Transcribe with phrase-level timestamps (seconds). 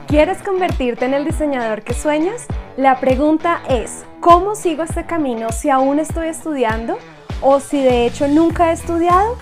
[0.06, 2.46] ¿Quieres convertirte en el diseñador que sueñas?
[2.78, 7.00] La pregunta es, ¿cómo sigo este camino si aún estoy estudiando
[7.42, 9.40] o si de hecho nunca he estudiado?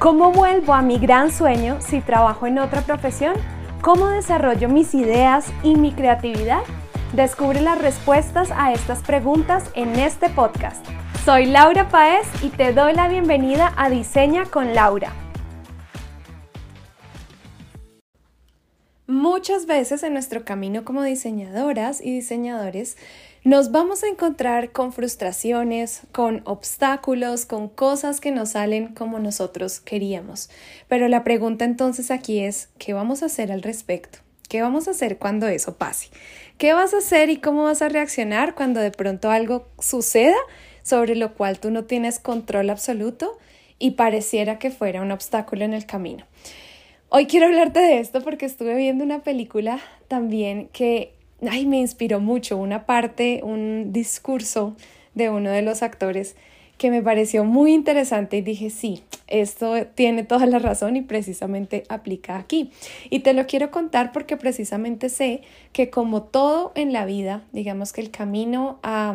[0.00, 3.34] ¿Cómo vuelvo a mi gran sueño si trabajo en otra profesión?
[3.80, 6.60] ¿Cómo desarrollo mis ideas y mi creatividad?
[7.14, 10.84] Descubre las respuestas a estas preguntas en este podcast.
[11.24, 15.14] Soy Laura Paez y te doy la bienvenida a Diseña con Laura.
[19.06, 22.98] Muchas veces en nuestro camino como diseñadoras y diseñadores
[23.42, 29.80] nos vamos a encontrar con frustraciones, con obstáculos, con cosas que no salen como nosotros
[29.80, 30.50] queríamos.
[30.88, 34.18] Pero la pregunta entonces aquí es, ¿qué vamos a hacer al respecto?
[34.50, 36.08] ¿Qué vamos a hacer cuando eso pase?
[36.58, 40.36] ¿Qué vas a hacer y cómo vas a reaccionar cuando de pronto algo suceda
[40.82, 43.38] sobre lo cual tú no tienes control absoluto
[43.78, 46.26] y pareciera que fuera un obstáculo en el camino?
[47.08, 51.14] Hoy quiero hablarte de esto porque estuve viendo una película también que
[51.48, 54.76] ay, me inspiró mucho, una parte, un discurso
[55.14, 56.36] de uno de los actores
[56.80, 61.84] que me pareció muy interesante y dije, sí, esto tiene toda la razón y precisamente
[61.90, 62.70] aplica aquí.
[63.10, 65.42] Y te lo quiero contar porque precisamente sé
[65.74, 69.14] que como todo en la vida, digamos que el camino a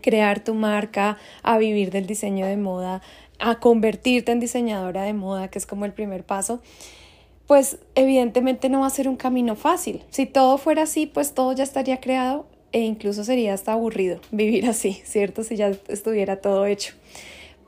[0.00, 3.02] crear tu marca, a vivir del diseño de moda,
[3.38, 6.60] a convertirte en diseñadora de moda, que es como el primer paso,
[7.50, 10.04] pues evidentemente no va a ser un camino fácil.
[10.10, 14.66] Si todo fuera así, pues todo ya estaría creado e incluso sería hasta aburrido vivir
[14.66, 15.42] así, ¿cierto?
[15.42, 16.94] Si ya estuviera todo hecho.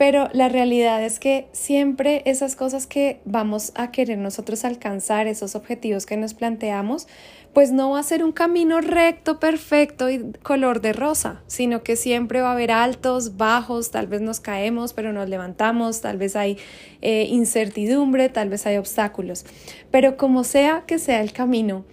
[0.03, 5.55] Pero la realidad es que siempre esas cosas que vamos a querer nosotros alcanzar, esos
[5.55, 7.07] objetivos que nos planteamos,
[7.53, 11.95] pues no va a ser un camino recto, perfecto y color de rosa, sino que
[11.95, 16.35] siempre va a haber altos, bajos, tal vez nos caemos, pero nos levantamos, tal vez
[16.35, 16.59] hay
[17.01, 19.45] eh, incertidumbre, tal vez hay obstáculos.
[19.93, 21.85] Pero como sea que sea el camino,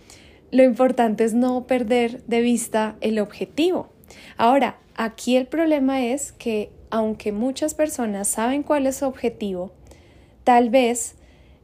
[0.50, 3.94] lo importante es no perder de vista el objetivo.
[4.36, 9.72] Ahora, aquí el problema es que aunque muchas personas saben cuál es su objetivo,
[10.44, 11.16] tal vez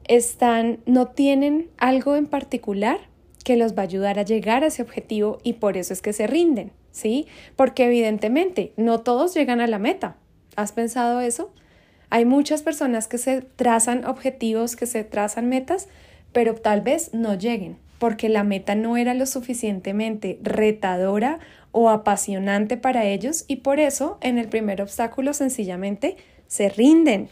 [0.06, 3.00] están no tienen algo en particular
[3.44, 6.14] que los va a ayudar a llegar a ese objetivo y por eso es que
[6.14, 7.28] se rinden, ¿sí?
[7.56, 10.18] Porque evidentemente no todos llegan a la meta.
[10.56, 11.52] ¿Has pensado eso?
[12.10, 15.88] Hay muchas personas que se trazan objetivos, que se trazan metas,
[16.32, 21.40] pero tal vez no lleguen porque la meta no era lo suficientemente retadora
[21.78, 26.16] o apasionante para ellos y por eso en el primer obstáculo sencillamente
[26.48, 27.28] se rinden.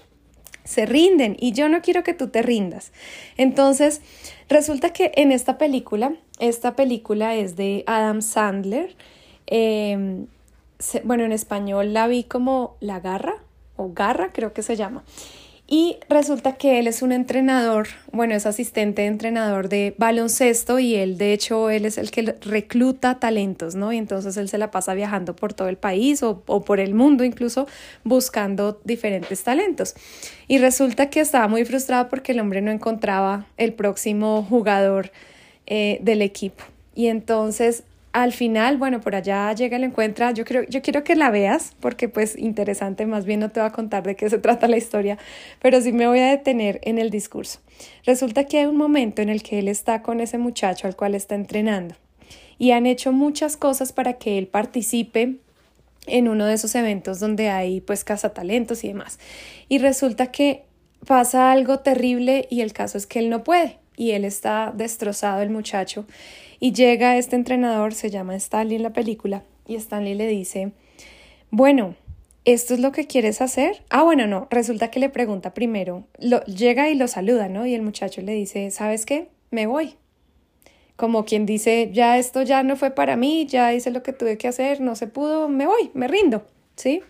[0.66, 2.92] Se rinden y yo no quiero que tú te rindas.
[3.38, 4.02] Entonces,
[4.50, 8.98] resulta que en esta película, esta película es de Adam Sandler,
[9.48, 10.28] em,
[11.06, 13.36] bueno, en español la vi como La Garra
[13.78, 15.06] o Garra creo que se llama.
[15.66, 20.96] Y resulta que él es un entrenador, bueno, es asistente de entrenador de baloncesto y
[20.96, 23.94] él, de hecho, él es el que recluta talentos, ¿no?
[23.94, 27.23] Y entonces él se la pasa viajando por todo el país o, por el mundo
[27.23, 27.66] incluso
[28.03, 29.96] buscando diferentes talentos.
[30.49, 35.11] Y resulta que estaba muy frustrado porque el hombre no encontraba el próximo jugador
[35.66, 36.66] eh, del equipo.
[36.93, 37.84] Y entonces
[38.14, 40.32] al final, bueno, por allá llega el encuentra.
[40.32, 43.68] Yo creo, yo quiero que la veas porque pues interesante, más bien no te voy
[43.68, 45.18] a contar de qué se trata la historia,
[45.62, 47.60] pero sí me voy a detener en el discurso.
[48.06, 51.16] Resulta que hay un momento en el que él está con ese muchacho al cual
[51.16, 51.96] está entrenando
[52.60, 55.38] y han hecho muchas cosas para que él participe
[56.06, 59.18] en uno de esos eventos donde hay pues cazatalentos y demás.
[59.70, 60.66] Y resulta que
[61.08, 65.41] pasa algo terrible y el caso es que él no puede y él está destrozado
[65.41, 66.05] el muchacho
[66.59, 70.72] y llega este entrenador, se llama Stanley en la película, y Stanley le dice,
[71.51, 71.95] bueno,
[72.45, 73.84] ¿esto es lo que quieres hacer?
[73.90, 77.66] Ah, bueno, no, resulta que le pregunta primero, lo, llega y lo saluda, ¿no?
[77.66, 79.28] Y el muchacho le dice, ¿sabes qué?
[79.51, 79.95] Me voy.
[80.95, 84.37] Como quien dice, ya esto ya no fue para mí, ya hice lo que tuve
[84.37, 86.45] que hacer, no se pudo, me voy, me rindo,
[86.75, 87.01] ¿sí?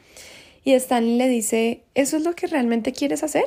[0.63, 3.45] Y Stanley le dice, ¿eso es lo que realmente quieres hacer?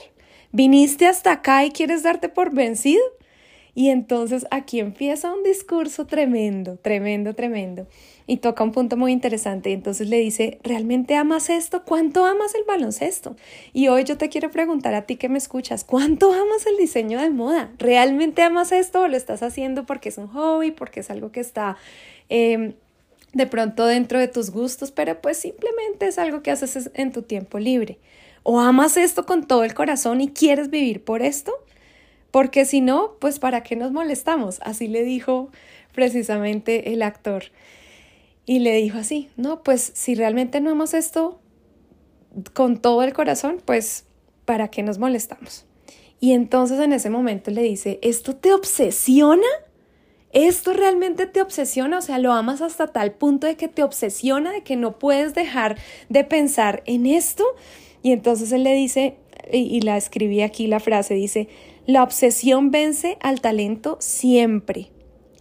[0.53, 3.03] ¿Viniste hasta acá y quieres darte por vencido?
[3.77, 7.87] Y entonces aquí empieza un discurso tremendo, tremendo, tremendo.
[8.27, 9.71] Y toca un punto muy interesante.
[9.71, 11.85] Entonces le dice, ¿realmente amas esto?
[11.85, 13.37] ¿Cuánto amas el baloncesto?
[13.75, 17.21] Y hoy yo te quiero preguntar a ti que me escuchas, ¿cuánto amas el diseño
[17.21, 17.71] de moda?
[17.77, 21.41] ¿Realmente amas esto o lo estás haciendo porque es un hobby, porque es algo que
[21.41, 21.77] está...
[22.31, 22.73] Em,
[23.35, 27.21] de pronto dentro de tus gustos, pero pues simplemente es algo que haces en tu
[27.21, 27.99] tiempo libre.
[28.43, 31.53] O amas esto con todo el corazón y quieres vivir por esto,
[32.37, 34.61] porque si no, pues ¿para qué nos molestamos?
[34.61, 35.49] Así le dijo
[35.95, 37.45] precisamente el actor.
[38.45, 41.41] Y le dijo así, no, pues si realmente no amas esto
[42.53, 44.05] con todo el corazón, pues
[44.45, 45.65] ¿para qué nos molestamos?
[46.21, 49.49] Y entonces en ese momento le dice, ¿esto te obsesiona?
[50.31, 51.97] ¿Esto realmente te obsesiona?
[51.97, 55.33] O sea, lo amas hasta tal punto de que te obsesiona, de que no puedes
[55.33, 55.79] dejar
[56.11, 57.47] de pensar en esto.
[58.03, 59.17] Y entonces él le dice,
[59.53, 61.49] y, la escribí aquí la frase, dice,
[61.87, 64.91] la obsesión vence al talento siempre.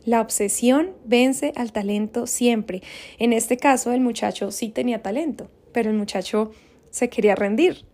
[0.06, 2.84] La obsesión vence al talento siempre.
[3.18, 6.52] En este caso, el muchacho sí tenía talento, pero el muchacho
[6.92, 7.86] se quería rendir.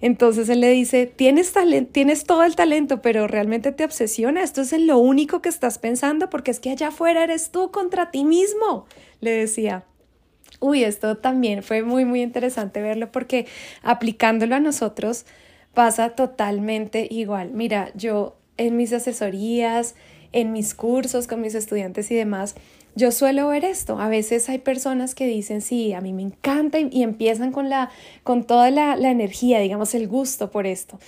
[0.00, 1.52] Entonces él le dice, tienes,
[1.92, 4.42] tienes todo el talento, pero realmente te obsesiona.
[4.42, 8.10] Esto es lo único que estás pensando porque es que allá afuera eres tú contra
[8.10, 8.86] ti mismo,
[9.20, 9.84] le decía.
[10.60, 13.46] Uy, esto también fue muy, muy interesante verlo porque
[13.82, 15.26] aplicándolo a nosotros,
[15.78, 17.52] pasa totalmente igual.
[17.52, 19.94] Mira, yo en mis asesorías,
[20.32, 22.56] en mis cursos con mis estudiantes y demás,
[22.96, 24.00] yo suelo ver esto.
[24.00, 27.90] A veces hay personas que dicen, sí, a mí me encanta y, empiezan con, la,
[28.24, 30.98] con toda la, energía, digamos, el gusto por esto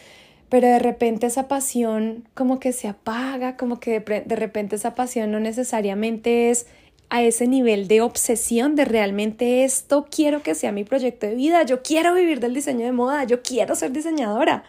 [0.49, 5.31] pero de repente esa pasión como que se apaga, como que de, repente esa pasión
[5.31, 6.67] no necesariamente es
[7.11, 11.65] a ese nivel de obsesión de realmente esto quiero que sea mi proyecto de vida,
[11.65, 14.65] yo quiero vivir del diseño de moda, yo quiero ser diseñadora,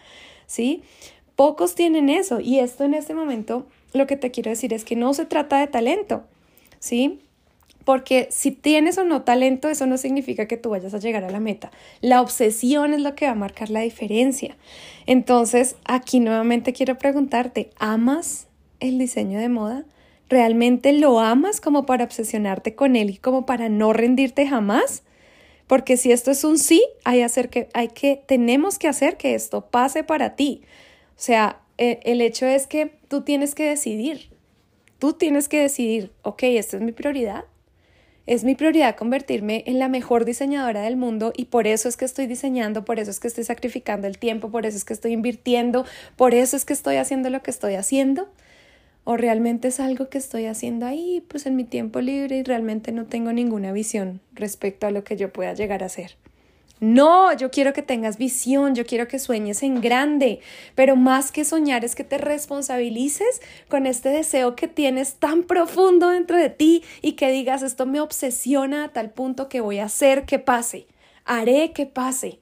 [0.46, 0.82] ¿sí?
[1.36, 4.96] Pocos tienen eso y esto en este momento lo que te quiero decir es que
[4.96, 6.24] no se trata de talento,
[6.80, 7.20] ¿sí?
[7.84, 11.30] Porque si tienes o no talento, eso no significa que tú vayas a llegar a
[11.30, 11.70] la meta.
[12.00, 14.56] La obsesión es lo que va a marcar la diferencia.
[15.06, 18.46] Entonces, aquí nuevamente quiero preguntarte, ¿amas
[18.78, 19.84] el diseño de moda?
[20.32, 25.02] ¿Realmente lo amas como para obsesionarte con él y como para no rendirte jamás?
[25.66, 29.34] Porque si esto es un sí, hay, hacer que, hay que, tenemos que hacer que
[29.34, 30.62] esto pase para ti.
[31.10, 34.30] O sea, el, el hecho es que tú tienes que decidir.
[34.98, 37.44] Tú tienes que decidir, ok, esta es mi prioridad.
[38.24, 42.06] Es mi prioridad convertirme en la mejor diseñadora del mundo y por eso es que
[42.06, 45.12] estoy diseñando, por eso es que estoy sacrificando el tiempo, por eso es que estoy
[45.12, 45.84] invirtiendo,
[46.16, 48.30] por eso es que estoy haciendo lo que estoy haciendo
[49.04, 52.92] o realmente es algo que estoy haciendo ahí, pues en mi tiempo libre y realmente
[52.92, 56.16] no tengo ninguna visión respecto a lo que yo pueda llegar a hacer.
[56.82, 60.40] No, yo quiero que tengas visión, yo quiero que sueñes en grande,
[60.74, 66.08] pero más que soñar es que te responsabilices con este deseo que tienes tan profundo
[66.08, 69.84] dentro de ti y que digas, esto me obsesiona a tal punto que voy a
[69.84, 70.88] hacer que pase,
[71.24, 72.40] haré que pase.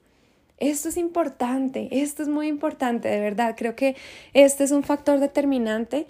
[0.57, 3.55] Esto es importante, esto es muy importante, de verdad.
[3.55, 3.95] Creo que
[4.33, 6.07] este es un factor determinante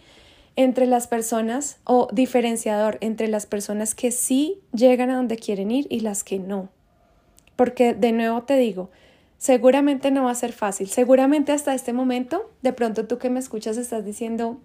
[0.56, 5.88] entre las personas o diferenciador entre las personas que sí llegan a donde quieren ir
[5.90, 6.70] y las que no.
[7.56, 8.90] Porque de nuevo te digo,
[9.38, 10.90] seguramente no va a ser fácil.
[10.90, 14.60] Seguramente hasta este momento, de pronto tú que me escuchas estás diciendo,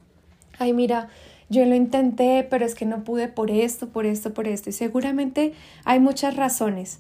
[0.59, 1.09] ay mira,
[1.49, 4.71] yo lo intenté, pero es que no pude por esto, por esto, por esto.
[4.71, 5.53] Y seguramente
[5.85, 6.99] hay muchas razones,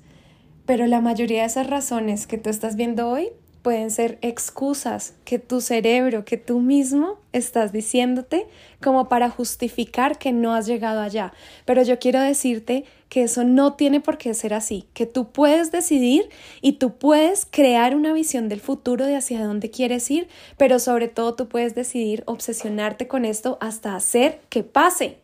[0.64, 3.30] pero la mayoría de esas razones que tú estás viendo hoy
[3.66, 8.46] pueden ser excusas que tu cerebro, que tú mismo estás diciéndote
[8.80, 11.32] como para justificar que no has llegado allá.
[11.64, 15.72] Pero yo quiero decirte que eso no tiene por qué ser así, que tú puedes
[15.72, 16.28] decidir
[16.60, 21.08] y tú puedes crear una visión del futuro de hacia dónde quieres ir, pero sobre
[21.08, 25.18] todo tú puedes decidir obsesionarte con esto hasta hacer que pase.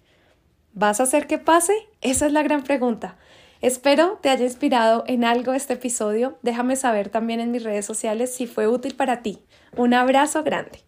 [0.75, 1.75] ¿Vas a hacer que pase?
[2.01, 3.19] Esa es la gran pregunta.
[3.63, 6.37] Espero te haya inspirado en algo este episodio.
[6.43, 9.39] Déjame saber también en mis redes sociales si fue útil para ti.
[9.77, 10.81] Un abrazo grande.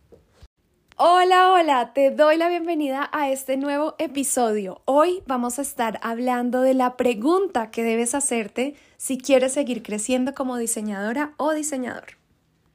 [0.97, 4.83] Hola, hola, te doy la bienvenida a este nuevo episodio.
[4.87, 10.35] Hoy vamos a estar hablando de la pregunta que debes hacerte si quieres seguir creciendo
[10.35, 12.24] como diseñadora o diseñador.